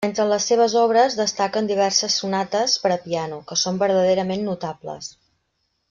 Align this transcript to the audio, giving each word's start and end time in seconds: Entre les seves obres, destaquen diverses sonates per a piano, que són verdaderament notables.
Entre 0.05 0.23
les 0.29 0.45
seves 0.51 0.75
obres, 0.83 1.17
destaquen 1.19 1.69
diverses 1.73 2.15
sonates 2.23 2.79
per 2.87 2.93
a 2.97 2.99
piano, 3.05 3.39
que 3.53 3.61
són 3.65 3.81
verdaderament 3.87 4.47
notables. 4.53 5.13